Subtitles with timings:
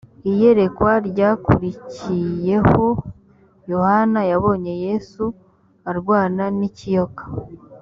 [0.29, 2.85] iyerekwa ryakurikiyeho
[3.71, 5.23] yohana yabonye yesu
[5.89, 7.23] arwana n ikiyoka